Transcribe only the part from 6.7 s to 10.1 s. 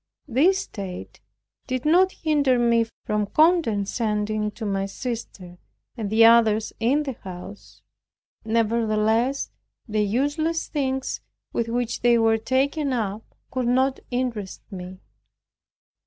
in the house. Nevertheless, the